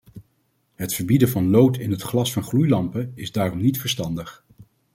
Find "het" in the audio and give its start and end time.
0.75-0.93, 1.91-2.01